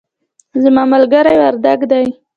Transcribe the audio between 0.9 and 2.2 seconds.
ملګری وردګ دی